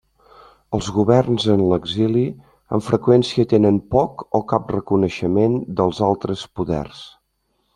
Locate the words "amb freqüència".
2.77-3.47